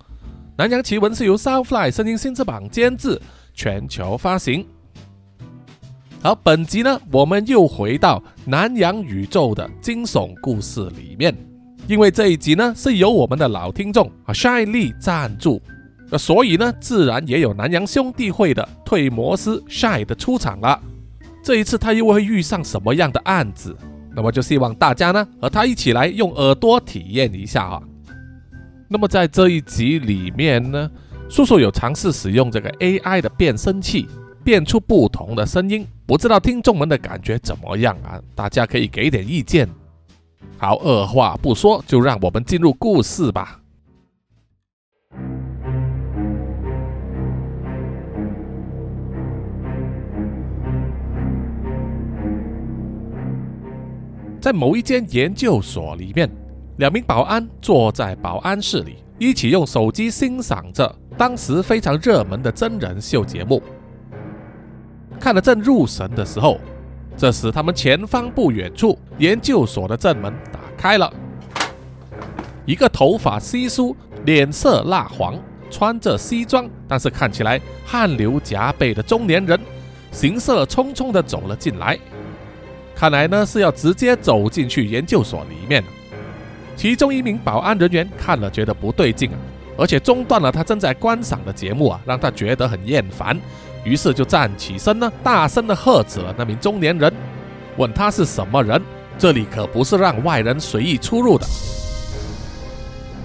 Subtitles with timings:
[0.55, 3.19] 南洋奇闻是由 Soundfly 声音新翅膀监制，
[3.51, 4.63] 全球发行。
[6.21, 11.35] 好，本集呢，我们又回到南洋宇宙的惊悚故事里面，
[11.87, 15.59] 因为这一集呢是由我们的老听众啊 Shine 赞助。
[16.11, 20.79] 那所以呢，自然也有南洋兄弟会的退魔师 Shy 的出场了。
[21.47, 23.73] 这一次他又会遇上什么样的案子？
[24.13, 27.81] 那么就希望大家呢和他一起来用耳朵体验一下啊。
[28.89, 30.91] 那么在这一集里面呢，
[31.29, 34.09] 叔叔有尝试使用这个 AI 的变声器，
[34.43, 38.19] 变出不同的声音，不知道听众们的感觉怎么样啊？
[38.35, 39.69] 大家可以给点意见。
[40.57, 43.57] 好，二话不说，就让我们进入故事吧。
[54.47, 56.29] 在某一间研究所里面，
[56.77, 63.61] 两名保安坐在保安室里，一起用手机欣赏着当时非常热门的真人秀节目。
[65.19, 66.61] 看得正入神的时候，
[67.17, 71.11] 这时他们前方不远处，研究所的正门打开了，
[72.65, 75.37] 一个头发稀疏、脸色蜡黄、
[75.69, 79.59] 穿着西装，但是看起来汗流浃背的中年人，
[80.13, 81.99] 行色匆匆地走了进来。
[82.97, 85.83] 看来呢是要直接走进去研究所里面。
[86.75, 89.37] 其中一名保安人员看了觉得不对劲啊，
[89.77, 93.39] 而且中断了他正在观赏的节目啊，让他觉得很厌烦，
[93.83, 97.13] 于是就站起身呢，大声的喝止了那名中年人，
[97.77, 98.81] 问他是什么人，
[99.19, 101.45] 这里可不是让外人随意出入的。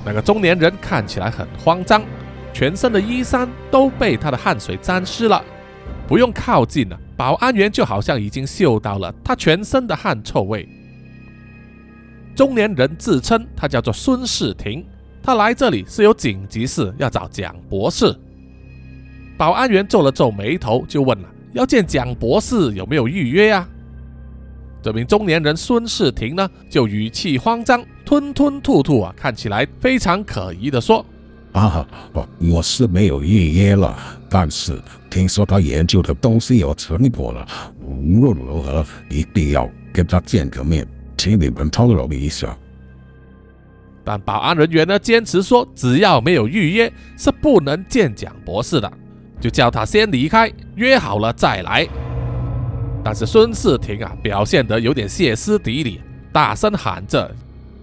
[0.04, 2.02] 那个中年人看起来很慌张，
[2.52, 5.42] 全身的衣衫都被他的汗水沾湿了，
[6.06, 6.98] 不用靠近了。
[7.22, 10.68] 保安员就好像已经嗅到了他全身的汗臭味。
[12.34, 14.84] 中年人自称他叫做孙世廷，
[15.22, 18.12] 他来这里是有紧急事要找蒋博士。
[19.36, 23.68] 保安员皱了皱眉头，就问了：要见蒋博士有没有预约啊？
[24.82, 31.06] 这名中年人孙世廷呢，就语气慌张，吞吞吐吐啊，看起来非常可疑的说。
[31.52, 33.96] 啊，不我是没有预约了，
[34.28, 34.80] 但是
[35.10, 37.46] 听说他研究的东西有成果了，
[37.84, 40.86] 无论如何一定要跟他见个面，
[41.18, 42.56] 请你们通融一下。
[44.02, 48.90] 但保安人员呢，坚持说只要没有预约是不能见蒋博士的，
[49.38, 51.86] 就叫他先离开，约好了再来。
[53.04, 56.00] 但是孙世廷啊，表现得有点歇斯底里，
[56.32, 57.30] 大声喊着：“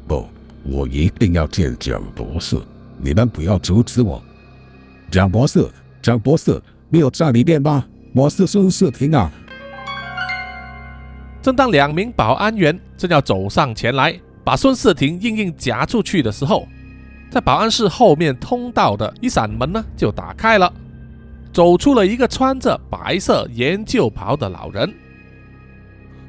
[0.08, 0.28] 不，
[0.64, 2.58] 我一定要见蒋博士。”
[3.02, 4.22] 你们不要阻止我，
[5.10, 5.66] 张博士，
[6.02, 7.86] 张博士，没有在里面吗？
[8.14, 9.32] 我是孙世廷啊。
[11.42, 16.68] 正当两名保安员正要走上前来，把孙世廷硬硬夹出去的时候，
[17.32, 20.72] 在保安室后面通道的一扇门呢就打开了，
[21.54, 24.94] 走出了一个穿着白色研究袍的老人。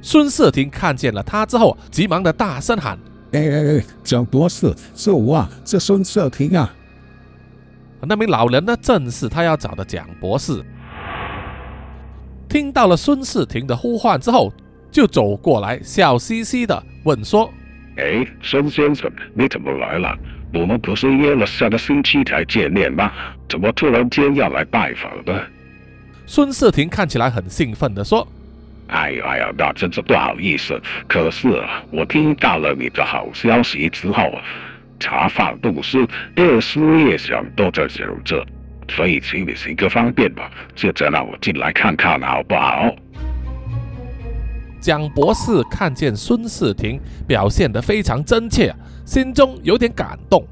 [0.00, 2.96] 孙世廷看见了他之后，急忙的大声喊。
[3.32, 6.74] 哎哎哎，蒋博士，是我啊，是孙社庭啊。
[8.02, 10.64] 那名老人呢，正是他要找的蒋博士。
[12.48, 14.52] 听到了孙世廷的呼唤之后，
[14.90, 17.48] 就走过来，笑嘻嘻的问说
[17.96, 20.18] ：“哎，孙先生，你怎么来了？
[20.52, 23.12] 我们不是约了下个星期才见面吗？
[23.48, 25.40] 怎么突然间要来拜访呢？”
[26.26, 28.26] 孙世廷看起来很兴奋的说。
[28.90, 30.80] 哎呀哎呀，那真是不好意思。
[31.08, 34.32] 可是我听到了你的好消息之后，
[34.98, 36.06] 茶饭不思，
[36.36, 38.44] 越思夜想，都在想着，
[38.88, 42.94] 所以请你行个方便吧，就再让我进来看看好不好？
[44.80, 48.74] 蒋博士看见孙世廷表现得非常真切，
[49.04, 50.44] 心中有点感动。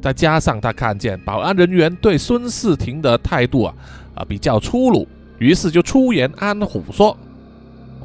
[0.00, 3.74] 再加上他看见保安人员对孙世廷的态度啊
[4.14, 5.08] 啊比较粗鲁，
[5.38, 7.16] 于是就出言安抚说。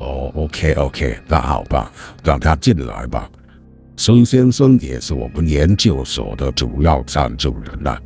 [0.04, 1.90] 哦，OK，OK，那好吧，
[2.24, 3.30] 让他进来吧。
[3.96, 7.98] 孙先生也是我们研究所的主要赞助人了，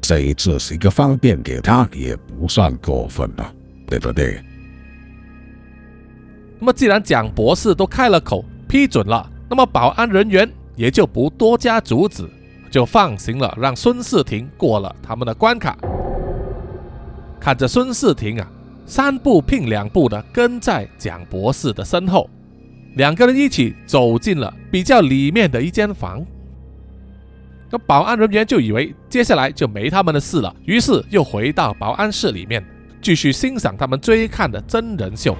[0.00, 3.52] 这一次是一个方便给他，也不算过分了，
[3.86, 4.42] 对不对？
[6.58, 12.26] 那么既然蒋博士都开了口批准了，那么保安人员也就不多加阻止，
[12.70, 15.76] 就放行了，让孙世廷过了他们的关卡。
[17.38, 18.50] 看着孙世廷啊。
[18.86, 22.28] 三步并两步的跟在蒋博士的身后，
[22.96, 26.24] 两个人一起走进了比较里面的一间房。
[27.70, 32.64] 那保安人员就以为接下来就没他们的事了，于是又回到保安室里面，
[33.00, 35.36] 继续欣赏他们追看的真人秀。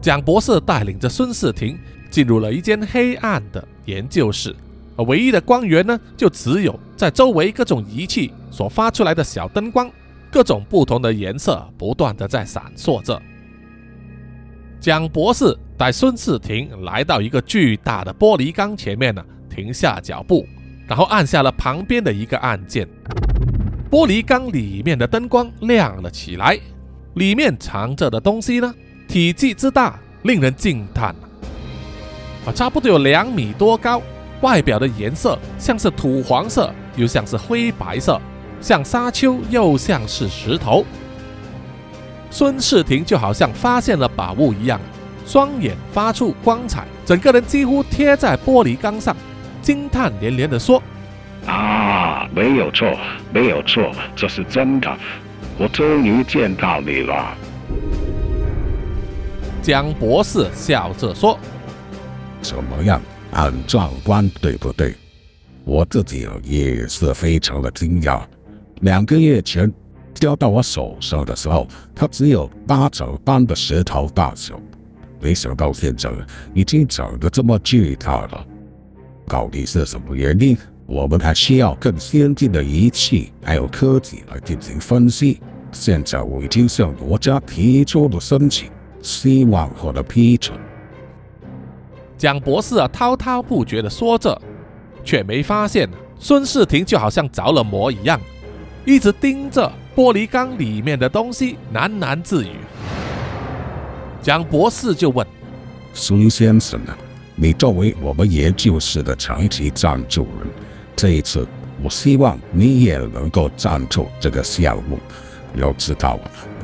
[0.00, 1.78] 蒋博士带领着孙世庭
[2.08, 4.54] 进入了一间黑暗的研究室，
[4.96, 9.90] 而唯一的光源呢，就只有在周围各种仪器所发出来的小灯光，
[10.30, 13.20] 各种不同的颜色不断的在闪烁着。
[14.78, 20.46] 蒋博士带孙世庭来到一个巨大的玻璃缸前面呢，停下脚步，
[20.86, 22.88] 然后按下了旁边的一个按键，
[23.90, 26.58] 玻璃缸里面的灯光亮了起来，
[27.14, 28.74] 里面藏着的东西呢，
[29.06, 31.14] 体积之大令人惊叹
[32.46, 34.00] 啊，差不多有两米多高，
[34.40, 38.18] 外表的颜色像是土黄色，又像是灰白色，
[38.60, 40.84] 像沙丘，又像是石头。
[42.30, 44.80] 孙世庭就好像发现了宝物一样，
[45.26, 49.16] 双眼发出光彩，整个人几乎贴在玻璃缸上，
[49.60, 50.82] 惊叹连连地说
[51.46, 52.96] ：“啊，没有错，
[53.32, 54.96] 没有错，这是真的，
[55.58, 57.36] 我终于见到你了。”
[59.62, 61.38] 江博士笑着说
[62.40, 63.00] ：“怎么样，
[63.32, 64.94] 很壮观，对不对？
[65.64, 68.20] 我自己也是非常的惊讶，
[68.80, 69.72] 两个月前。”
[70.12, 74.60] 交到我手上的时候，它只有八肘般的石头大小，
[75.18, 76.10] 没想到现在
[76.52, 78.46] 已经长得这么巨大了。
[79.24, 80.58] 到底是什么原因？
[80.84, 85.40] 我们还需要更先进的仪器还有科技来进行分析。
[85.72, 88.68] 现在我已经向国家提出了申请，
[89.00, 90.58] 希望获得批准。
[92.18, 94.38] 蒋博士啊，滔滔不绝地说着，
[95.02, 95.88] 却没发现
[96.18, 98.20] 孙世庭就好像着了魔一样，
[98.84, 99.70] 一直盯着。
[99.92, 102.52] 玻璃缸里面的东西喃喃自语。
[104.22, 105.26] 蒋博士就问
[105.92, 106.96] ：“孙先生啊，
[107.34, 110.48] 你作为我们研究室的长期赞助人，
[110.94, 111.46] 这一次
[111.82, 114.98] 我希望你也能够赞助这个项目。
[115.56, 116.18] 要知道，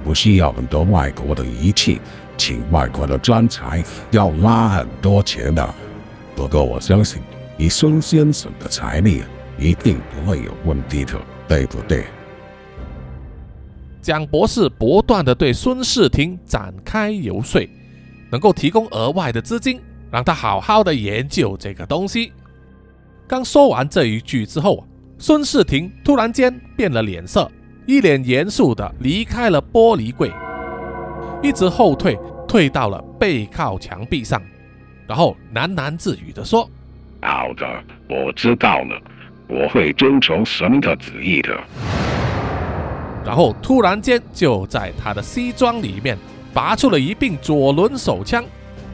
[0.04, 2.00] 不需要很多外国的仪器，
[2.38, 5.74] 请外国的专才要花很多钱的。
[6.34, 7.20] 不过我相信，
[7.58, 9.24] 以孙先生的财力，
[9.58, 11.14] 一定不会有问题的，
[11.48, 12.04] 对不对？”
[14.00, 17.68] 蒋博士不断的对孙世庭展开游说，
[18.30, 19.80] 能够提供额外的资金，
[20.12, 22.32] 让他好好的研究这个东西。
[23.26, 24.86] 刚说完这一句之后，
[25.18, 27.50] 孙世庭突然间变了脸色，
[27.84, 30.30] 一脸严肃的离开了玻璃柜，
[31.42, 32.16] 一直后退，
[32.46, 34.40] 退到了背靠墙壁上，
[35.08, 36.70] 然后喃喃自语的说
[37.22, 37.66] ：“好的，
[38.08, 39.02] 我知道了，
[39.48, 41.56] 我会遵从神的旨意的。”
[43.24, 46.16] 然后突然间，就在他的西装里面
[46.54, 48.44] 拔出了一柄左轮手枪，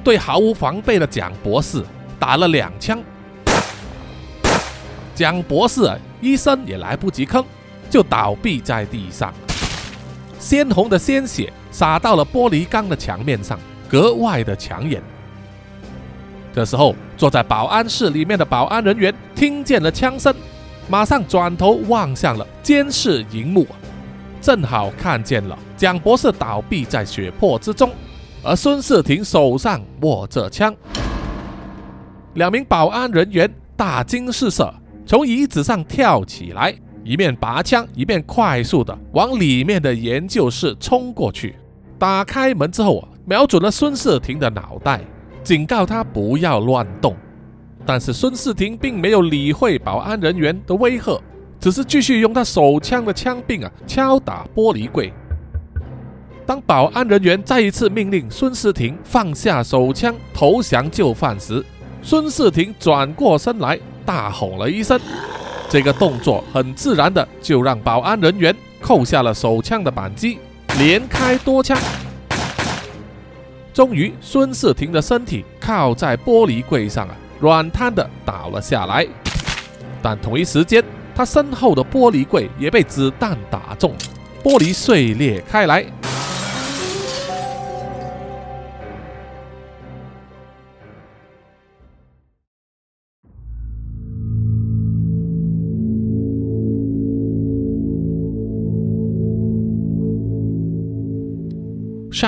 [0.02, 1.84] 对毫无防备的蒋博士
[2.18, 2.98] 打了两枪。
[5.14, 5.90] 蒋博士
[6.22, 7.44] 一声也来不及吭，
[7.90, 9.32] 就倒闭在地上，
[10.38, 13.58] 鲜红的鲜血洒到了玻璃缸的墙面上，
[13.88, 15.02] 格外的抢眼。
[16.52, 20.34] 这时候，坐在保安室里面的保安人员听见了枪声，
[20.88, 23.66] 马上转头望向了监视荧幕。
[24.40, 27.90] 正好看见了蒋博士倒闭在血泊之中，
[28.42, 30.74] 而孙世庭手上握着枪。
[32.34, 34.72] 两名保安人员大惊失色，
[35.06, 41.54] 从椅子上跳起来，一面拔枪，一面快速的往里面的研究室冲过去。
[41.98, 45.00] 打开门之后啊，瞄准了孙世庭的脑袋，
[45.42, 47.16] 警告他不要乱动。
[47.84, 51.20] 但是孙世庭并没有理会保安人员的威吓。
[51.58, 55.12] 只是继续用他手枪的枪柄啊敲打玻璃柜。
[56.44, 61.64] 当保安人员再一次命令孙世庭放下手枪投降就范时，
[62.02, 65.00] 孙世庭转过身来大吼了一声。
[65.68, 70.38] 这个动作很自然的就让保安人员扣下了手枪的扳机，
[70.80, 71.78] 连开多枪。
[73.72, 79.06] 终于，孙世庭的身体靠在玻璃柜上啊，软瘫的倒了下来。
[80.02, 83.94] 但同一时间，他身后的玻璃柜也被子弹打中，
[84.42, 85.86] 玻璃碎裂开来。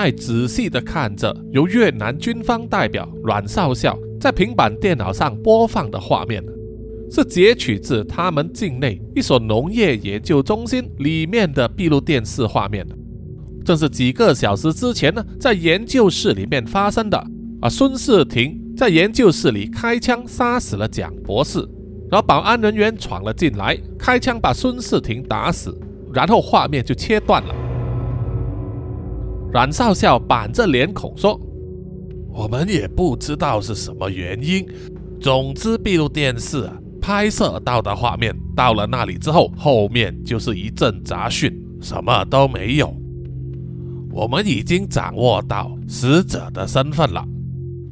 [0.05, 6.43] 在仔细的看着由越南军方代表阮少校在平板电脑上播放的画面。
[7.09, 12.85] 是截取自他们境内一所农业研究中心里面的闭路电视画面，
[13.65, 17.17] 正是几个小时之前呢，在研究室里面发生的。
[17.61, 21.67] 啊，孙世庭在研究室里开枪杀死了蒋博士，
[22.11, 25.75] 然后保安人员闯了进来，开枪把孙世庭打死，
[26.13, 27.55] 然后画面就切断了。
[29.55, 31.39] 阮少校板着脸孔说
[32.27, 34.67] ：“我们也不知道是什么原因。
[35.21, 36.69] 总之，闭路电视
[37.01, 42.93] 拍摄到的画面，到了那里之后，后面就是一阵杂讯，什么都没有。
[44.11, 47.25] 我们已经掌握到死者的身份了。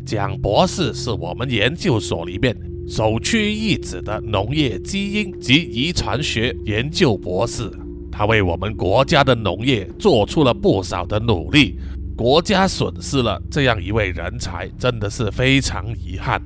[0.05, 2.53] 蒋博士是我们研究所里面
[2.89, 7.71] 首屈一指的农业基因及遗传学研究博士，
[8.15, 11.79] 他为我们国家的农业做出了不少的努力。
[12.15, 16.39] 国家损失了这样一位人才，真的是非常遗憾。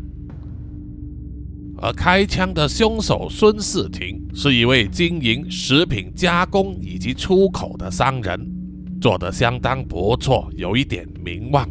[1.80, 8.50] 而开枪的凶手孙世廷是一位经营食品加工以及出口的商人，
[9.02, 11.70] 做得相当不错，有一点名望。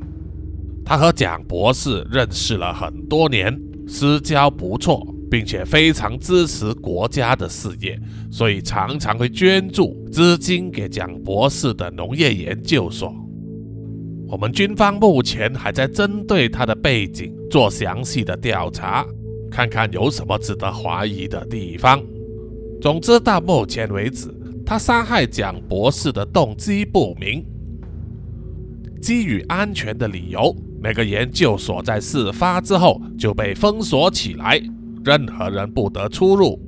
[0.85, 7.99] 他和蒋博士认识了很多年，私交不错，并且非常支持国家的事业，
[8.31, 13.15] 所以常常会捐助资金给蒋博士的农业研究所。
[14.29, 19.07] 我们军方目前还在针对他的背景做详细的调查，
[19.51, 22.03] 看看有什么值得怀疑的地方。
[22.81, 24.29] 总之，到目前为止，
[24.65, 27.45] 他杀害蒋博士的动机不明。
[29.01, 34.61] 基于安全的理由，那个研究所在事发之后就被封锁起来，
[35.07, 36.61] 任何人不得出入。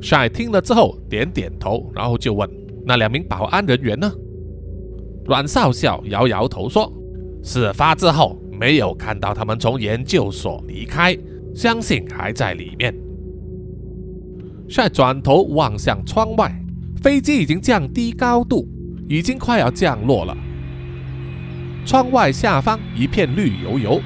[0.00, 2.50] 帅听了之后点点头，然后就问
[2.84, 4.12] ：“那两名保安人员呢？”
[5.24, 6.92] 阮少校摇摇头说
[7.44, 11.16] ：“事发之后没有看到他们从研究所离开，
[11.54, 12.92] 相信还在里面。”
[14.68, 16.52] 帅转头望向窗外，
[17.00, 18.68] 飞机已经降低高度，
[19.08, 20.36] 已经快要降落了。
[21.84, 24.00] 窗外下方一片绿油油，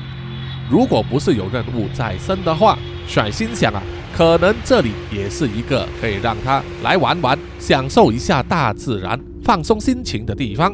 [0.71, 3.83] 如果不是有任务在身的话，帅心想啊，
[4.17, 10.73] 可能这里也是一个可以让他来玩玩、享受一下大自然、放松心情的地方。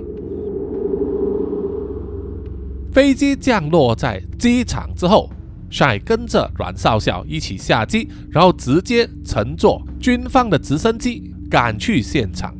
[2.92, 5.30] 飞机降落在机场之后，
[5.70, 12.54] 帅跟着阮少校一起下机，然后直接乘坐军方的直升机赶去现场。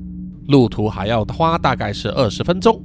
[0.48, 2.82] 路途还要花大概是二十分钟。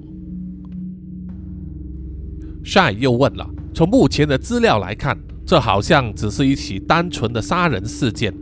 [2.64, 8.34] 帅又问了：“从目前的资料来看，这好像只是一起单纯的杀人事件。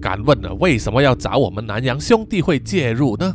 [0.00, 3.34] 敢问了，为什么要找我们南洋兄弟会介入呢？”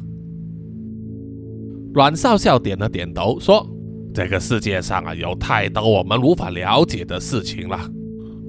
[1.94, 3.68] 阮少校点了点头，说。
[4.12, 7.80] 这个世界上啊，有太多我们无法了解的事情了。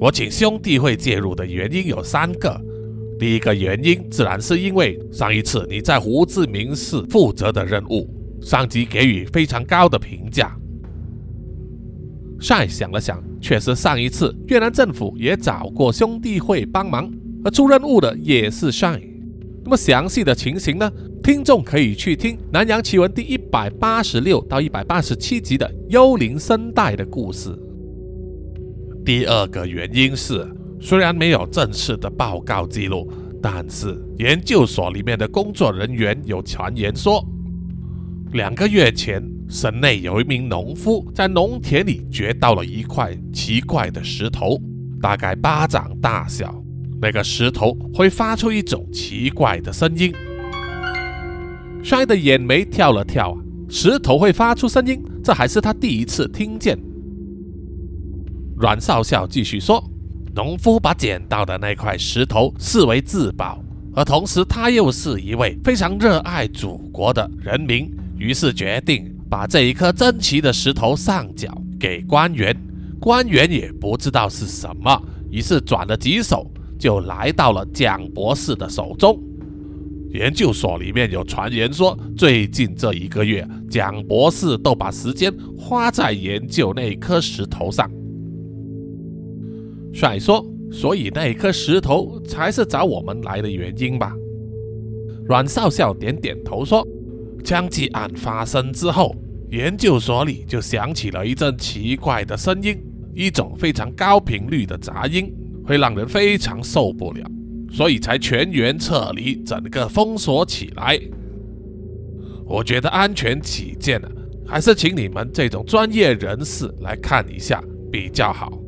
[0.00, 2.59] 我请兄弟会介入的原因有三个。
[3.18, 8.09] 第一个原因，自然是因为上一次你在胡志明市负责的任务，
[8.40, 10.56] 上级给予非常高的评价。
[12.40, 17.09] 帅想了想，确实上一次越南政府也找过兄弟会帮忙，
[17.44, 19.00] 而出任务的也是帅。
[19.62, 20.90] 那么详细的情形呢？
[21.23, 27.54] 听众可以去听《南洋奇闻》第一百八十六到一百八十七集的《幽灵声带》的故事。
[29.04, 30.49] 第二个原因是，
[30.80, 33.06] 虽然没有正式的报告记录，
[33.42, 37.23] 但是研究所里面的工作人员有传言说，
[38.32, 44.56] 两个月前省内有一名农夫在农田里掘到了一块奇怪的石头，
[45.02, 46.54] 大概巴掌大小。
[47.02, 50.12] 那个石头会发出一种奇怪的声音。
[51.82, 53.37] 帅的眼眉跳了跳！
[53.68, 56.78] 石头会发出声音，这还是他第一次听见。
[58.56, 59.82] 阮少校继续说
[60.37, 63.60] ：“农夫把捡到的那块石头视为至宝，
[63.92, 71.50] 而同时他又是一位非常热爱祖国的人民，于是决定把这一颗珍奇的石头上缴
[71.80, 72.54] 给官员。
[73.00, 76.46] 官员也不知道是什么，于是转了几手，
[76.78, 79.18] 就来到了蒋博士的手中。”
[80.12, 87.90] 研究所里面有传言说，最近这一个月，蒋博士都把时间花在研究那颗石头上。
[89.94, 94.12] 帅说：“所以那颗石头才是找我们来的原因吧？”
[95.26, 96.86] 阮少校点点头说
[97.40, 99.14] ：“枪击案发生之后，
[99.50, 102.78] 研究所里就响起了一阵奇怪的声音，
[103.14, 105.32] 一种非常高频率的杂音，
[105.64, 107.25] 会让人非常受不了。”
[107.73, 111.00] 所以才全员撤离，整个封锁起来。
[112.44, 114.09] 我觉得安全起见呢，
[114.44, 118.59] 还是请你们这种专业人士来看一下比较好。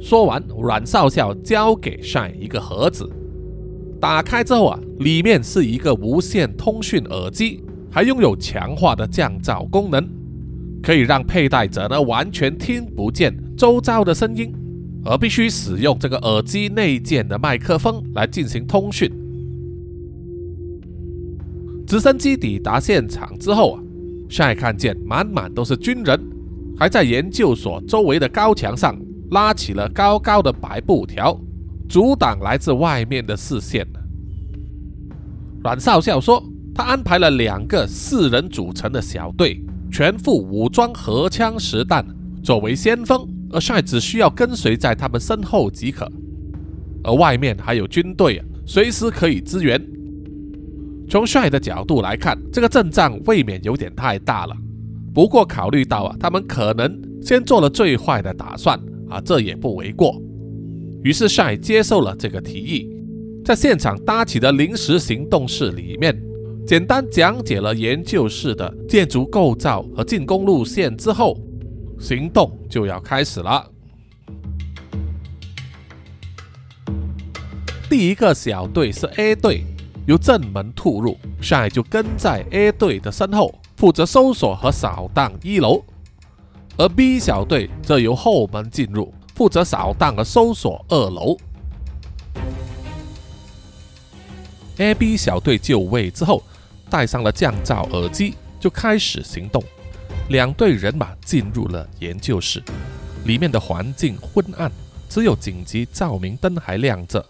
[0.00, 3.08] 说完，阮少校交给帅一个盒子，
[4.00, 10.08] 打开之后啊，里面是一个无线通讯耳机，还拥有强化的降噪功能，
[10.82, 14.52] 可以让佩戴者呢完全听不见周遭的声音。
[15.08, 19.08] 而必须使用这个耳机内建的麦克风来进行通讯。
[21.86, 23.82] 直升机抵达现场之后啊，
[24.28, 26.20] 帅看见满满都是军人，
[26.76, 29.00] 还在研究所周围的高墙上
[29.30, 31.40] 拉起了高高的白布条，
[31.88, 33.86] 阻挡来自外面的视线。
[35.62, 36.42] 阮少校说，
[36.76, 42.06] 他安排了两个四人组成的小队，全副武装，荷枪实弹，
[42.42, 46.06] 作为先锋，而帅只需要跟随在他们身后即可。
[47.02, 49.82] 而外面还有军队，随时可以支援。
[51.08, 54.54] 从帅的角度来看，这个阵仗未免有点太大了。
[55.14, 58.78] 不过考虑到啊，他们可能先做了最坏的打算
[59.08, 60.20] 啊，这也不为过。
[61.02, 62.90] 于是帅接受了这个提议，
[63.42, 66.14] 在现场搭起的临时行动室里面，
[66.66, 71.38] 简单讲解了研究室的建筑构造和进攻路线之后，
[72.00, 73.64] 行动就要开始了。
[77.88, 79.64] 第一个小队是 A 队。
[80.06, 85.82] 由正门突入，帅就跟在 A 队的身后，负责搜索和扫荡一楼；
[86.76, 91.36] 而 B 小队则由后门进入，负责扫荡和搜索二楼。
[94.76, 96.40] A、B 小队就位之后，
[96.88, 99.62] 戴上了降噪耳机，就开始行动。
[100.28, 102.62] 两队人马进入了研究室，
[103.24, 104.70] 里面的环境昏暗，
[105.08, 107.24] 只有紧急照明灯还亮着。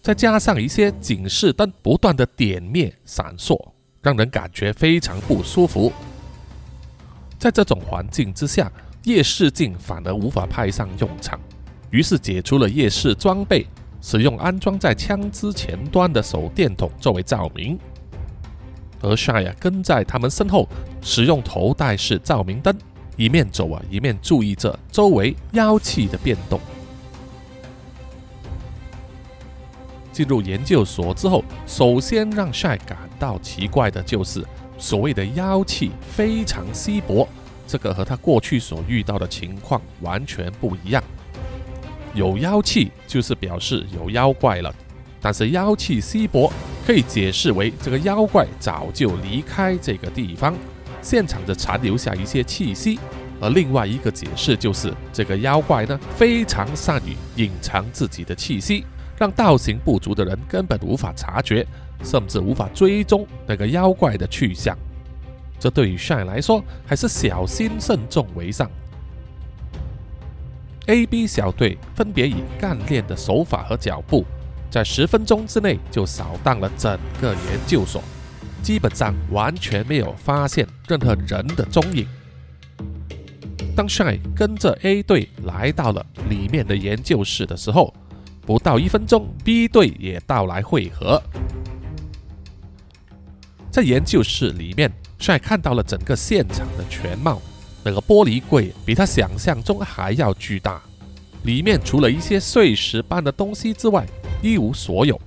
[0.00, 3.58] 再加上一些警示灯不断的点灭闪烁，
[4.00, 5.92] 让人感觉非常不舒服。
[7.38, 8.72] 在这种环境之下，
[9.04, 11.38] 夜视镜反而无法派上用场，
[11.90, 13.66] 于是解除了夜视装备，
[14.00, 17.78] 使用安装在枪支前端的手电筒作为照明。
[19.00, 20.68] 而夏亚跟在他们身后，
[21.00, 22.76] 使用头戴式照明灯，
[23.16, 26.60] 一面走啊，一面注意着周围妖气的变动。
[30.12, 34.44] 进入研究所之后，首先让帅感到奇怪的就是
[34.76, 37.28] 所谓的妖气非常稀薄，
[37.68, 41.00] 这个和他过去所遇到的情况完全不一样。
[42.14, 44.74] 有妖气就是表示有妖怪了，
[45.20, 46.52] 但是妖气稀薄
[46.88, 50.54] 可以解释为这个妖怪早就离开这个地方，
[51.02, 52.98] 现场的残留下一些气息。
[53.42, 58.86] 而另外一个解释就是这个妖怪呢非常善于隐藏自己的气息。
[59.18, 61.66] 让道行不足的人根本无法察觉，
[62.02, 64.74] 甚至无法追踪那个妖怪的去向。
[65.60, 68.66] 这对于 Shine 来说，还是小心慎重为上。
[70.86, 74.24] A、B 小队分别以干练的手法和脚步，
[74.70, 78.02] 在十分钟之内就扫荡了整个研究所，
[78.62, 82.06] 基本上完全没有发现任何人的踪影。
[83.74, 87.94] 当 Shine 跟着 A 队来到了里面的研究室的时候，
[88.42, 91.22] 不到一分钟，B 队也到来汇合。
[93.70, 97.40] 在研究室里面，帅看到了整个现场的全貌。
[97.84, 100.82] 那个玻璃柜比他想象中还要巨大，
[101.44, 104.06] 里面除了一些碎石般的东西之外，
[104.42, 105.18] 一无所有。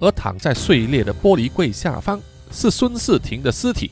[0.00, 2.20] 而躺在碎裂的玻璃柜下方，
[2.50, 3.90] 是孙世廷的尸体。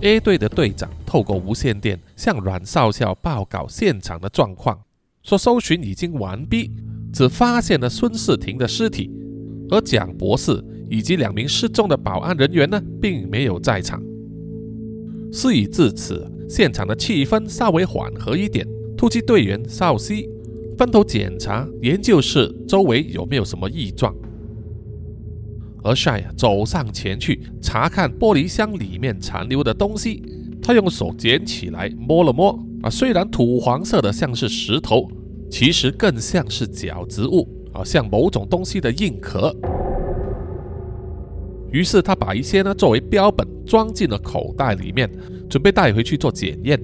[0.00, 4.76] A 队的队长透过无线电向阮少校报告现场的状况，
[5.22, 6.72] 说搜寻已经完毕。
[7.12, 9.10] 只发现了孙世廷的尸体，
[9.68, 14.02] 而蒋博士以及两名失踪的保安人员呢，并没有在场。
[15.30, 18.66] 事已至此，现场的气氛稍微缓和一点。
[19.02, 20.30] 突击队员少西
[20.78, 24.14] 分头检查研究室周围有没有什么异状，
[25.82, 30.22] 而帅走上前去查看玻璃箱里面残留的东西。
[30.62, 35.10] 他用手捡起来摸了摸，啊，虽然土黄色的，像是石头。
[35.50, 39.52] 其实更像是角植物啊，像某种东西的硬壳。
[41.72, 45.10] 于是他把一些呢作为标本装进了口袋里面，
[45.50, 46.80] 准备带回去做检验。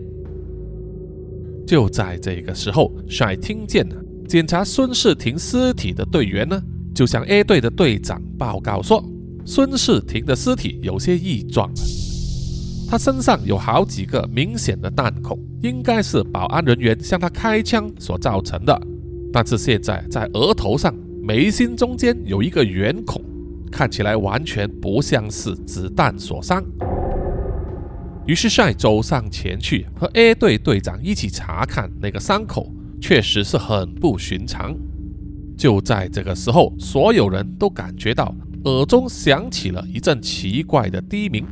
[1.69, 6.59] 就在这个时候，帅听见了检查孙世廷尸体的队员呢，
[6.95, 9.05] 就向 A 队的队长报告说，
[9.45, 11.71] 孙世廷的尸体有些异状，
[12.89, 15.39] 他身上有好几个明显的弹孔。
[15.61, 18.81] 应该是保安人员向他开枪所造成的，
[19.31, 23.23] 但是现在在额头上眉心中间有一个圆孔，
[23.71, 26.65] 看起来完全不像是子弹所伤。
[28.29, 34.77] 于是帅走上前去和 A 队队长一起查看那个伤口，确实是很不寻常。
[35.57, 41.43] 就在这个时候，所有人都感觉到耳中响起了一阵奇怪的低鸣，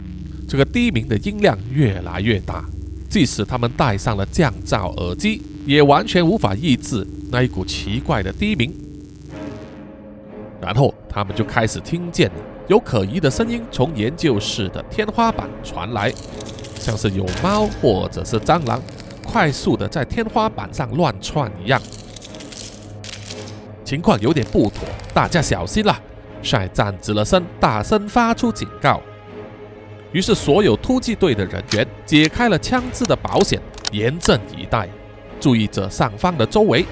[0.47, 2.62] 这个低鸣的音量越来越大。
[3.09, 8.71] 即使他们戴上了降噪耳机，也完全无法抑制那一股奇怪的低鸣。
[10.61, 12.31] 然后他们就开始听见
[12.69, 16.12] 有可疑的声音从研究室的天花板传来，
[16.87, 18.81] 像是有猫或者是蟑螂
[19.25, 21.83] 快速的在天花板上乱窜一样。
[23.85, 26.01] 情况有点不妥，大家小心了！
[26.42, 29.03] 帅站直了身，大声发出警告。
[30.12, 34.88] 于是，所有突击队的人员解开了枪支的保险，严阵以待，
[35.40, 36.87] 注意着上方的周围。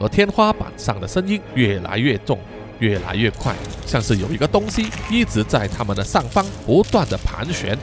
[0.00, 2.38] 而天花板上的声音越来越重，
[2.78, 7.78] 越来越快，像是有一个东西一直在他们的上方不断的盘旋。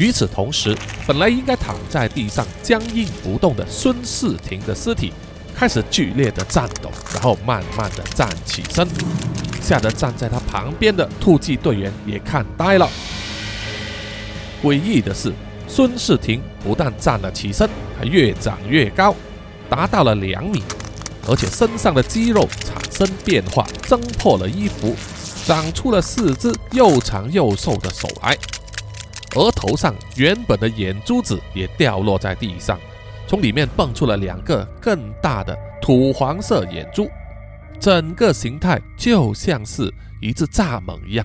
[0.00, 0.74] 与此同时，
[1.06, 5.12] 本来应该躺在地上僵硬不动的孙世庭的尸体
[5.54, 8.88] 开始剧烈的颤抖，然后慢慢的站起身，
[9.60, 12.88] 吓得站在他旁边的突击队员也看呆了。
[14.62, 15.34] 诡异的是，
[15.68, 19.14] 孙世庭不但站了起身，还越长越高，
[19.68, 20.62] 达到了两米，
[21.28, 24.96] 而且身上的肌肉产生变化，挣破了衣服，
[25.44, 28.34] 长出了四只又长又瘦的手来。
[29.36, 32.78] 额头上原本的眼珠子也掉落在地上，
[33.28, 37.08] 从里面蹦出了两个更大的土黄色眼珠，
[37.78, 41.24] 整个形态就像是一只蚱蜢一样，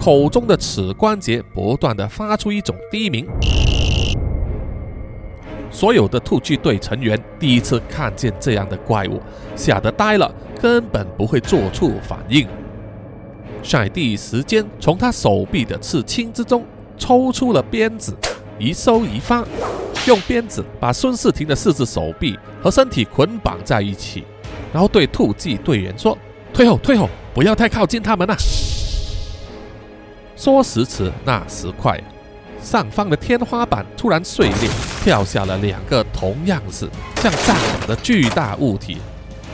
[0.00, 3.26] 口中的齿关节不断的发出一种低鸣。
[5.70, 9.20] 所有的突击队成员第一次看见这样的怪物，
[9.54, 12.48] 吓得呆了，根本不会做出反应。
[13.62, 16.64] 晒第一时间从他手臂的刺青之中。
[16.98, 18.14] 抽出了鞭子，
[18.58, 19.46] 一收一放，
[20.06, 24.24] 用鞭子把孙世庭的四只手臂和身体捆绑在一起，
[24.72, 26.16] 然后对突击队员说
[26.52, 28.36] ：“退后，退后，不要太靠近他们啊！”
[30.36, 32.00] 说时迟，那时快，
[32.62, 34.70] 上方的天花板突然碎裂，
[35.02, 38.98] 跳下了两个同样是像蚱蜢的巨大物体，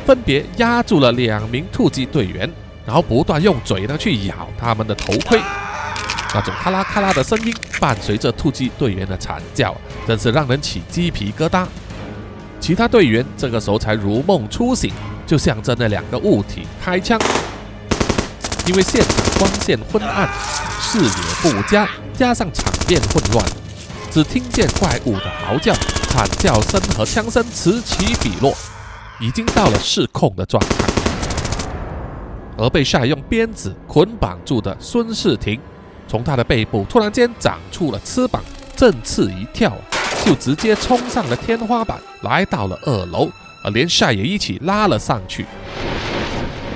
[0.05, 2.51] 分别压住了两名突击队员，
[2.87, 5.41] 然后不断用嘴呢去咬他们的头盔。
[6.35, 9.73] 那种咔啦咔啦的声音，伴随着突击队员的惨叫，
[10.05, 11.65] 真是让人起鸡皮疙瘩。
[12.59, 14.93] 其他队员这个时候才如梦初醒，
[15.25, 17.21] 就向着那两个物体开枪。
[18.67, 20.29] 因为现场光线昏暗，
[20.81, 21.09] 视野
[21.41, 23.47] 不佳，加上场面混乱，
[24.11, 25.73] 只听见怪物的嚎叫、
[26.09, 28.53] 惨叫声和枪声此起彼落，
[29.21, 30.85] 已经到了失控的状态。
[32.57, 35.61] 而被下用鞭子捆绑住的孙世庭。
[36.15, 38.41] 从他的背部突然间长出了翅膀，
[38.77, 39.77] 振翅一跳，
[40.25, 43.29] 就直接冲上了天花板，来到了二楼，
[43.65, 45.45] 而连晒也一起拉了上去。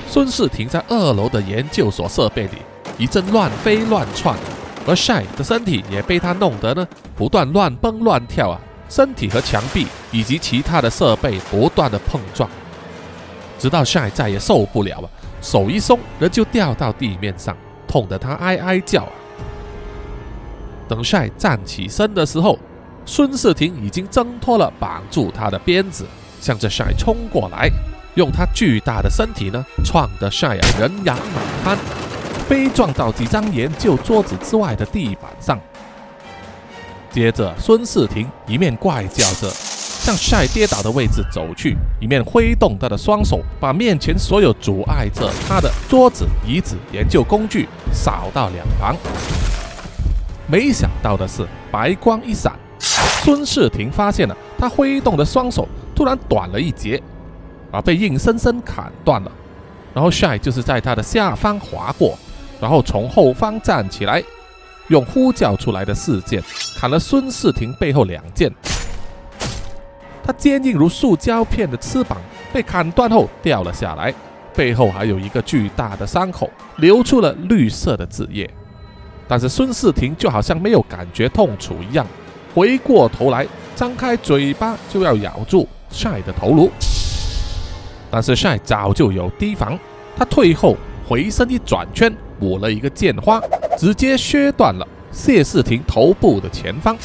[0.09, 2.59] 孙世庭在二楼的研究所设备里
[2.99, 4.37] 一阵乱飞乱窜，
[4.85, 12.51] 而晒的身体也被他弄得呢不断乱蹦乱跳啊，身体和墙壁以及其他的设备不断的碰撞，
[13.57, 15.09] 直到晒再也受不了了，
[15.41, 17.57] 手一松，人就掉到地面上。
[17.87, 19.13] 痛得他哀哀叫啊！
[20.89, 22.59] 等帅站起身的时候，
[23.05, 26.07] 孙世庭已经挣脱了绑住他的鞭子，
[26.41, 27.71] 向着帅冲过来，
[28.15, 31.79] 用他巨大的身体呢，撞得帅啊人仰马翻，
[32.49, 35.61] 飞撞到几张研究桌子之外的地板上。
[37.11, 39.53] 接着，孙世庭一面怪叫着。
[40.01, 48.97] 向晒跌倒的位置走去，一面挥动他的双手，把面前所有阻碍着他的桌子、椅子、研究工具扫到两旁。
[50.51, 57.03] 没想到的是，白光一闪，孙世庭发现了他挥动的双手突然短了一截，
[57.71, 59.31] 而被硬生生砍断了。
[59.93, 62.19] 然后帅就是在他的下方划过，
[62.61, 64.23] 然后从后方站起来，
[64.89, 66.43] 用呼叫出来的四剑
[66.79, 68.51] 砍了孙世庭背后两剑。
[70.25, 72.17] 他坚硬如塑胶片的翅膀
[72.53, 74.15] 被砍断后掉了下来，
[74.55, 78.49] 背后还有一个巨大的伤口，流出了绿色的汁液。
[79.29, 82.07] 但是孙世庭就好像没有感觉痛楚一样，
[82.55, 86.71] 回过头来，张开嘴巴就要咬住帅的头颅。
[88.11, 89.79] 但是帅早就有提防，
[90.17, 90.75] 他退后
[91.07, 92.11] 回身一转圈，
[92.41, 93.39] 补了一个剑花，
[93.77, 96.97] 直接削断了谢世庭头部的前方。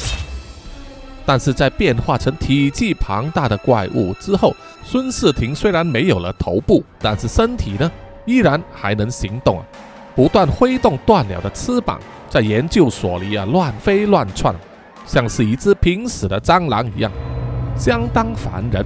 [1.26, 7.90] 但是在变化成体积庞大的怪物之后，孙世庭虽然没有了头部，但是身体呢
[8.24, 9.64] 依然还能行动啊，
[10.14, 11.98] 不断挥动断了的翅膀，
[12.28, 14.54] 在研究所里啊乱飞乱窜，
[15.06, 17.10] 像是一只濒死的蟑螂一样，
[17.76, 18.84] 相当烦人。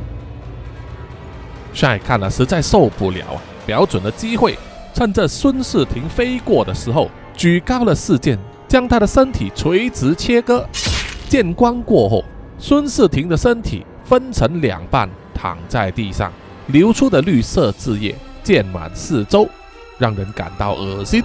[1.74, 4.58] 帅看了实在受不了啊，瞄准了机会，
[4.94, 10.66] 趁着孙世庭飞过的时候，举高了四剑，将他的身体垂直切割。
[11.28, 12.24] 剑光过后，
[12.58, 16.32] 孙世庭的身体分成两半，躺在地上，
[16.68, 19.46] 流出的绿色汁液溅满四周，
[19.98, 21.22] 让人感到恶心。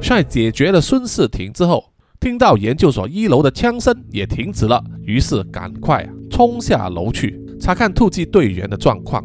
[0.00, 1.84] 在解决了孙世庭之后，
[2.20, 9.24] 听到研究所一楼的枪声也停止了，于是赶快冲下楼去查看突击队员的状况。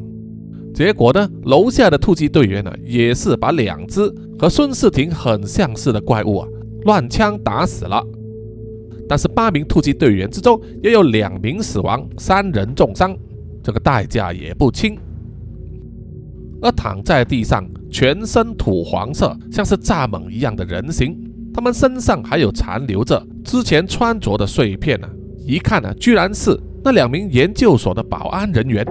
[0.73, 4.01] 结果呢，楼下的突击队员呢，也是把两只
[4.39, 6.47] 和孙世庭很相似的怪物啊，
[6.85, 8.03] 乱枪打死了。
[9.07, 13.15] 但是八名突击队员之中，也有两名死亡，三人重伤，
[13.61, 14.97] 这个代价也不轻。
[16.61, 21.17] 而躺在地上，全身土黄色，像是蚱蜢一样的人形，
[21.53, 25.07] 他们身上还有残留着之前穿着的碎片呢。
[25.45, 28.85] 一看呢，居然是那两名研究所的保安人员。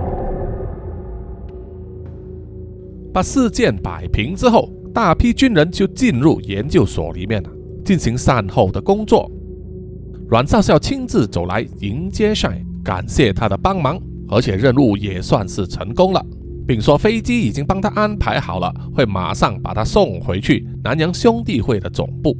[3.12, 7.50] 把事件摆平之后，大批军人就进入研究所里面了，
[7.84, 9.30] 进行善后的工作。
[10.28, 16.24] 阮少校亲自走来迎接帅，感谢他的帮忙，而且任务也算是成功了，
[16.68, 22.36] 并说飞机已经帮他安排好了，会马上把他送回去南洋兄弟会的总部。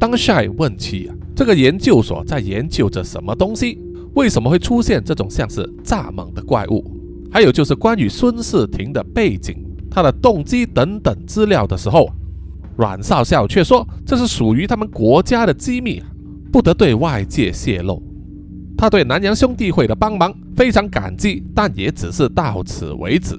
[0.00, 3.78] 当帅问起啊，这个研究所在研究着什么东西，
[4.14, 6.84] 为什么会出现这种像是蚱蜢的怪物？
[7.30, 9.54] 还有就是关于孙世庭的背景、
[9.88, 12.10] 他的动机等等资料的时候，
[12.76, 16.02] 阮少校却说这是属于他们国家的机密，
[16.50, 18.02] 不得对外界泄露。
[18.76, 23.38] 他对南洋兄弟会的帮忙非常感激，但也只是到此为止。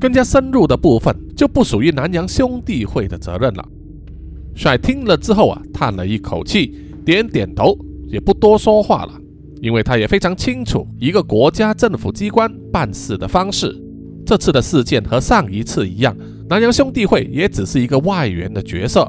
[0.00, 3.64] 更加深入的部分就不属于南洋兄弟会的责任了。
[4.56, 9.12] 帅听了之后啊，叹了一口气，点点头，也不多说话了。
[9.60, 13.72] 因为他也非常清楚一个国家政府机关办事的方式。
[14.26, 16.16] 这次的事件和上一次一样，
[16.48, 19.08] 南洋兄弟会也只是一个外援的角色，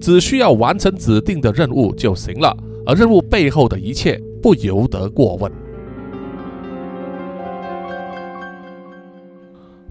[0.00, 5.50] 只需要完成指定的任务就行了，而任务背后的一切不由得过问。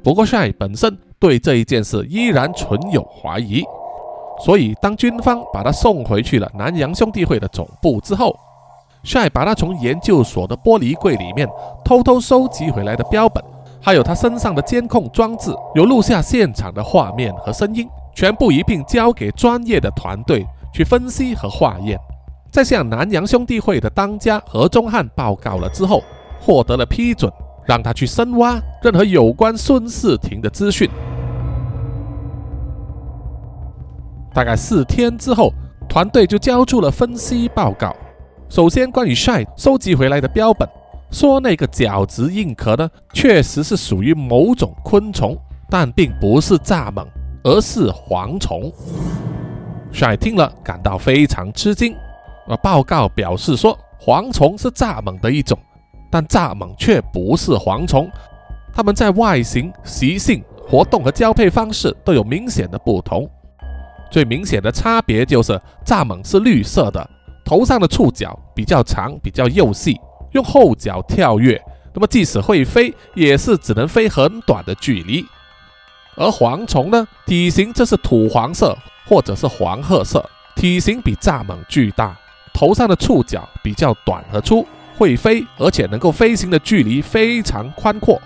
[0.04, 3.63] 不过帅本身对这一件事依然存有怀疑，
[4.44, 8.36] 所以当军方把他送回去了南洋兄弟会的总部之后。
[9.04, 11.46] 帅把他从研究所的玻璃柜里面
[11.84, 13.44] 偷偷收集回来的标本，
[13.82, 17.86] 还有他身上的监控装置，有录下现场的画面和声音，
[18.16, 22.00] 全部一并交给专业的团队去分析和化验。
[22.50, 26.02] 在向南洋兄弟会的当家何忠汉报告了之后，
[26.39, 27.30] 获得了批准，
[27.65, 30.89] 让他去深挖任何有关孙世庭的资讯。
[34.34, 35.54] 大概四天之后，
[35.88, 37.95] 团队就交出了分析报告。
[38.49, 40.67] 首先，关于帅收集回来的标本，
[41.12, 45.38] 说那个角质硬壳呢，确实是属于某种昆虫，
[45.69, 47.06] 但并不是蚱蜢，
[47.43, 48.71] 而是蝗虫。
[49.91, 51.95] 帅听了感到非常吃惊。
[52.47, 55.58] 而报告表示说，蝗虫是蚱蜢的一种，
[56.13, 58.08] 但蚱蜢却不是蝗虫，
[58.71, 63.28] 它们在外形、习性、活动和交配方式都有明显的不同。
[64.12, 67.10] 最明显的差别就是，蚱蜢是绿色的。
[67.43, 69.99] 头上的触角比较长，比较幼细，
[70.34, 71.60] 用后脚跳跃。
[71.95, 75.26] 那么即使会飞，也是只能飞很短的距离。
[76.15, 80.23] 而蝗虫呢，体型这是土黄色或者是黄褐色，
[80.56, 82.15] 体型比蚱蜢巨大，
[82.54, 84.63] 头上的触角比较短和粗，
[84.97, 88.21] 会飞，而且能够飞行的距离非常宽阔。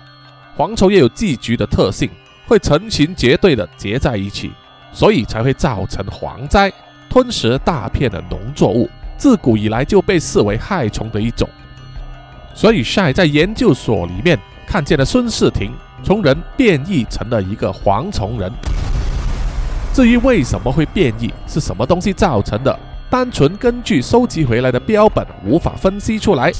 [0.56, 2.10] 蝗虫也有寄居的特性，
[2.46, 4.50] 会成群结队的结在一起，
[4.92, 6.72] 所以才会造成蝗灾，
[7.08, 8.88] 吞食大片的农作物。
[9.16, 11.48] 自古以来就被视为害虫的一种，
[12.54, 15.72] 所以晒在研究所里面看见了孙世庭
[16.04, 18.48] 从人变异成了一个蝗虫人。
[19.92, 22.78] 至于为什么会变异，是什么东西造成的，
[23.10, 26.52] 单纯根据收集回来的标本无法分析出来。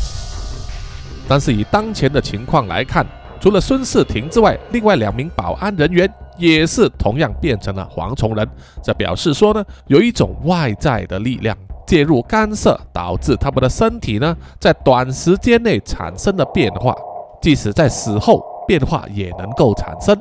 [1.28, 3.06] 但是以当前的情况来看，
[3.38, 8.48] 除了孙世庭之外，另外两名保安人员也是同样变成了蝗虫人。
[8.82, 11.56] 这表示说呢，有一种外在的力量。
[11.86, 16.94] 介入干涉，导致他们的身体呢，在短时间内产生了变化，
[17.40, 20.14] 即使在死后，变化也能够产生。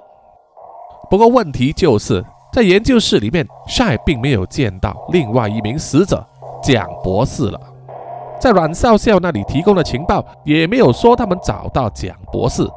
[1.10, 2.24] 不过问题就是
[2.58, 6.26] 在研究室里面，帅并没有见到另外一名死者
[6.60, 7.60] 蒋博士了。
[8.42, 12.68] 在阮少校那里提供的情报也没有说他们找到蒋博士。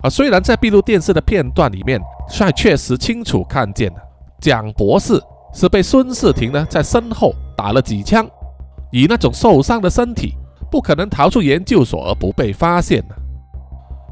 [0.00, 3.98] 啊，虽然在闭路电视的片段里面，帅确实清楚看见了
[4.40, 7.34] 蒋博士是被孙世庭呢在身后。
[7.54, 8.26] 打了几枪，
[8.90, 10.32] 以那种受伤的身体，
[10.70, 13.14] 不可能逃出研究所而不被发现的。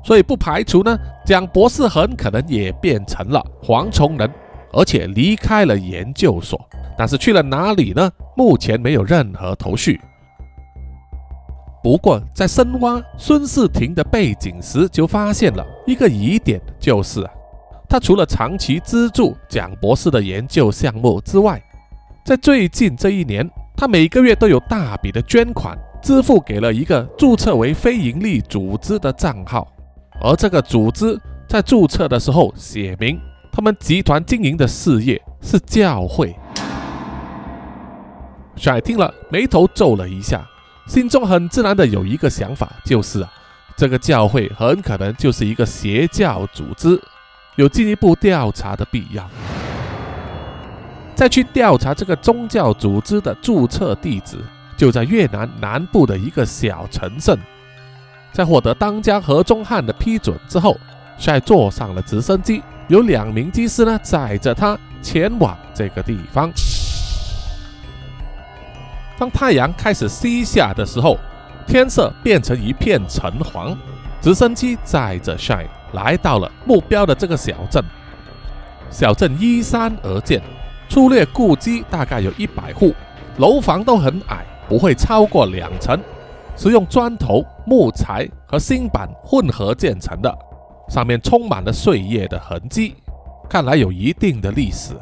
[0.05, 0.95] 所以不排除呢，
[1.25, 4.31] 蒋博士很可能也变成了蝗虫人，
[4.79, 6.59] 而且离开了研究所。
[6.97, 8.09] 但是去了哪里呢？
[8.37, 10.01] 目前没有任何头绪。
[11.83, 17.29] 不过在深挖孙世庭的背景时，就发现了一个疑点，就是
[17.89, 21.61] 他除了长期资助蒋博士的研究项目之外，
[22.25, 29.67] 在最近这一年，他每个月都有大笔的捐款支付给了一个注册为非营利组织的账号，
[30.21, 33.19] 而这个组织在注册的时候写明，
[33.51, 36.35] 他们集团经营的事业是教会。
[38.57, 40.45] 帅听了，眉头皱了一下，
[40.87, 43.31] 心中很自然的有一个想法，就是啊，
[43.77, 47.01] 这个教会很可能就是一个邪教组织，
[47.57, 49.29] 有进一步调查的必要。
[51.15, 54.39] 再去调查这个宗教组织的注册地址，
[54.77, 57.39] 就在越南南部的一个小城镇。
[58.33, 60.77] 在获得当家何中汉的批准之后，
[61.17, 66.51] 帅坐上了直升机，有两名机师呢载着他前往这个地方。
[69.19, 71.19] 当太阳开始西下的时候，
[71.67, 73.77] 天色变成一片橙黄，
[74.23, 77.85] 直升机载着 Shine 来到了目标的这个小镇。
[78.91, 80.43] 小镇依山而建。
[80.89, 82.95] 粗略估计，大概有一百户，
[83.37, 86.01] 楼房都很矮，不会超过两层，
[86.57, 90.35] 是用砖头、木材和新板混合建成的，
[90.89, 92.95] 上面充满了岁月的痕迹，
[93.49, 94.95] 看来有一定的历史。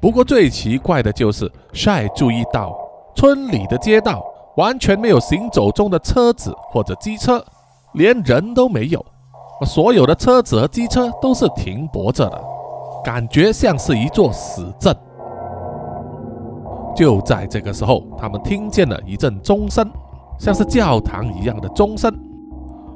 [0.00, 2.76] 不过最奇怪的就是 s h 注意到
[3.14, 4.24] 村里的街道
[4.56, 7.44] 完全没有行走中的车子或者机车，
[7.94, 9.04] 连人都没有，
[9.64, 12.44] 所有的车子和机车都是停泊着的，
[13.04, 14.94] 感觉像是一座死镇。
[16.94, 19.90] 就在这个时候，他们听见了一阵钟声，
[20.38, 22.12] 像是教堂一样的钟声，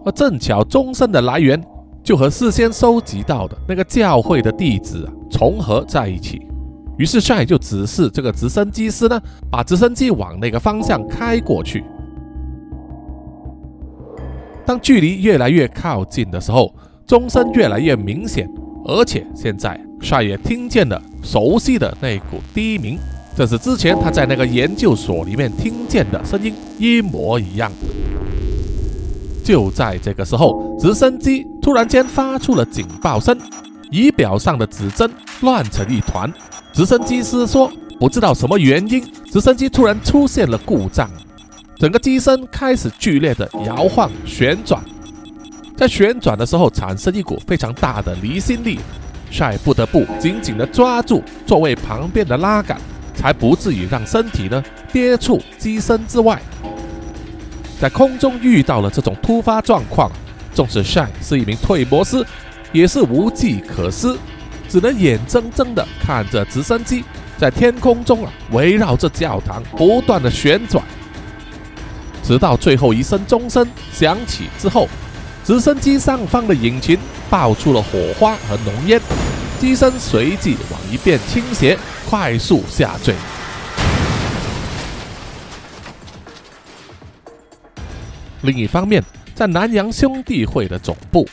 [0.05, 1.59] 而正巧钟声的来源
[2.07, 6.41] 就和事先收集到的那个教会的地址啊重合在一起。
[6.97, 11.83] 于是帅就指示这个直升机师呢，把直升机往那个方向开过去。
[14.65, 16.73] 当距离越来越靠近的时候，
[17.09, 18.49] 钟声越来越明显，
[18.85, 22.97] 而且现在帅也听见了熟悉的那股低鸣。
[23.37, 27.69] 这是之前他在那个研究所里面听见的声音一模一样。
[29.43, 33.37] 就在这个时候，直升机突然间发出了警报声，
[33.91, 36.33] 仪表上的指针乱成一团。
[36.73, 41.11] 直升机师说：“不知道什么原因，直升机突然出现了故障，
[41.77, 44.81] 整个机身开始剧烈的摇晃旋转，
[45.77, 48.79] 在旋转的时候产生一股非常大的离心力，
[49.33, 52.81] 帅不得不紧紧地抓住座位旁边的拉杆。”
[53.13, 56.41] 才不至于让身体呢跌出机身之外。
[57.81, 60.09] 在空中遇到了这种突发状况，
[60.57, 62.27] 纵使 Shine 是一名退模师，
[62.73, 64.17] 也是无计可施，
[64.71, 67.05] 只能眼睁睁地看着直升机
[67.37, 70.83] 在天空中啊围绕着教堂不断的旋转，
[72.23, 74.89] 直到最后一声钟声响起之后，
[75.45, 78.99] 直升机上方的引擎爆出了火花和浓烟，
[79.61, 81.79] 机身随即往一边倾斜。
[82.09, 83.13] 快速下坠。
[88.43, 89.03] 另一方面，
[89.37, 91.29] 在南洋兄弟会的总部，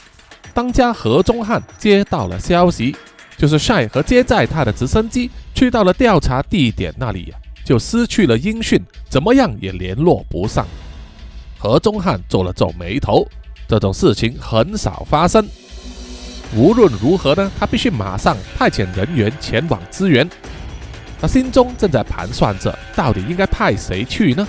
[0.53, 2.93] 当家何中汉接到了消息，
[3.37, 8.77] 就是帅和接载他的直升机去到了调查地点那里，就失去了音讯，
[9.09, 10.67] 怎么样也联络不上。
[11.57, 13.25] 何中汉皱了皱眉头，
[13.69, 15.47] 这种事情很少发生。
[16.53, 20.29] 无论如何呢，他必须马上派遣人员前往支援。
[21.21, 24.45] 他心中正在盘算着，到底应该派谁去呢？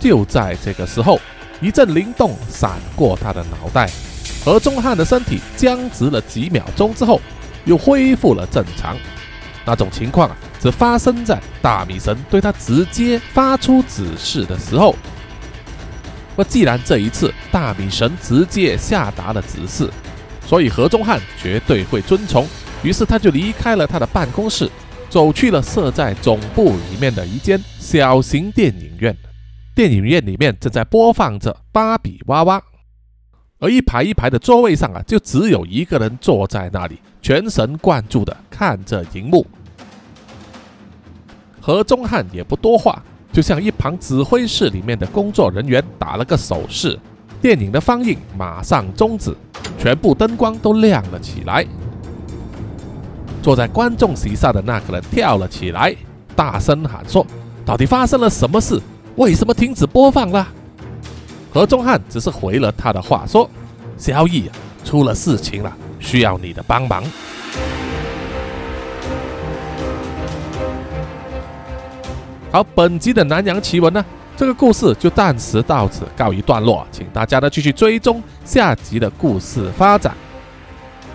[0.00, 1.20] 就在这个时候，
[1.60, 3.90] 一阵灵动闪过他的脑袋，
[4.44, 7.20] 何中汉的身体僵直了几秒钟之后，
[7.64, 8.96] 又恢复了正常。
[9.64, 14.94] 那种情况啊，只发生在大米神对他直接发出指示的时候。
[16.36, 19.90] 那既然这一次大米神直接下达了指示，
[20.46, 22.46] 所以何中汉绝对会遵从。
[22.82, 24.70] 于是他就离开了他的办公室。
[25.08, 29.16] 走去了设在总部里面的一间小型电影院，
[29.76, 32.62] 电影院里面正在播放着芭比娃娃，
[33.58, 39.46] 而一排一排的座位上啊，就只有一个人坐在那里，全神贯注的看着荧幕。
[41.60, 46.98] 何中汉也不多话，就向一旁指挥室里面的工作人员打了个手势，
[47.42, 49.36] 电影的放映马上终止，
[49.78, 51.66] 全部灯光都亮了起来。
[53.42, 55.94] 坐在观众席上的那个人跳了起来，
[56.34, 57.26] 大声喊说
[57.62, 58.80] ：“到底发生了什么事？
[59.16, 60.46] 为什么停止播放了？”
[61.52, 63.48] 何中汉只是回了他的话说
[63.96, 64.50] ：“萧逸，
[64.84, 67.02] 出了事情了，需要你的帮忙。”
[72.52, 74.04] 好，本集的南洋奇闻呢，
[74.36, 80.14] 这个故事就暂时到此告一段落，请大家呢继续追踪下集的故事发展。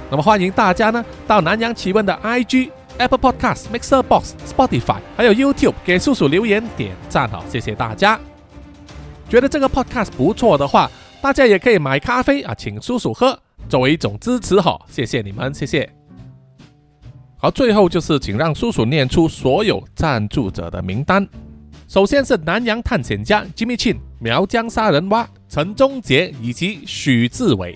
[0.10, 2.70] 那么欢迎大家呢到南洋奇闻的 IG、
[3.02, 8.20] Apple Podcast、Mixer Box、Spotify，还有 YouTube 给叔叔留言点赞哦，谢谢大家。
[9.28, 10.90] 觉得这个 Podcast 不错的话，
[11.20, 13.38] 大家也可以买咖啡啊，请叔叔喝，
[13.68, 15.90] 作为一种支持哈，谢谢你们，谢谢。
[17.38, 21.28] 好，最后就是请让叔叔念出所有赞助者的名单。
[21.88, 27.76] 首先是南洋探险家 Jimmy Chin、苗疆杀人蛙陈忠杰以及许志伟，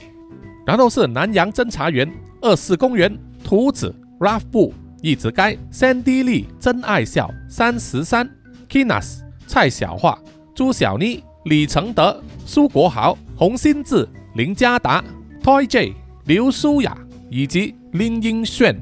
[0.68, 2.08] 然后是南洋侦查员
[2.42, 4.72] 二四公园图子 Ralph 布
[5.02, 8.30] 一直该 Sandy Lee 真爱笑三十三。
[8.70, 10.18] Kinas 蔡小桦
[10.56, 12.22] 朱小妮李承德。
[12.46, 15.04] 苏国豪洪新志林家达。
[15.44, 15.94] Toy J
[16.26, 16.98] 刘舒雅。
[17.30, 18.80] 以及林英炫。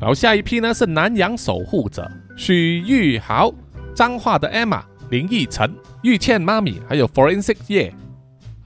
[0.00, 3.52] 然后下一批呢是南洋守护者许玉豪。
[3.94, 5.70] 脏话的 Emma、林奕晨、
[6.02, 7.92] 玉倩妈咪，还有 Forensic 叶，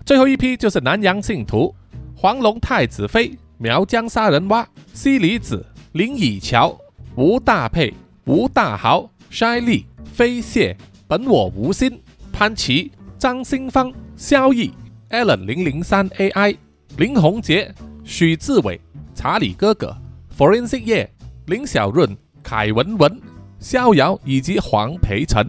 [0.04, 1.74] 最后一批就是南洋信徒
[2.14, 5.66] 黄龙太子妃、苗疆杀人蛙、西里子、
[5.96, 6.78] 林以乔、
[7.14, 7.94] 吴大佩、
[8.26, 10.76] 吴大豪、筛利、飞蟹、
[11.08, 11.98] 本我无心、
[12.30, 14.70] 潘琪、张新芳、萧逸、
[15.08, 16.54] Allen 零零三 AI、
[16.98, 17.74] 林宏杰、
[18.04, 18.78] 许志伟、
[19.14, 19.96] 查理哥哥、
[20.36, 21.10] Forensic 叶、
[21.46, 23.20] 林小润、凯文文。
[23.58, 25.42] 逍遥以及黄培成，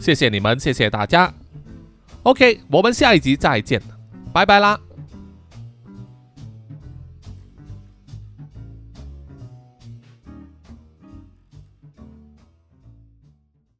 [0.00, 1.32] 谢谢你们，谢谢大家。
[2.22, 3.80] OK，我们下一集再见，
[4.32, 4.80] 拜拜啦。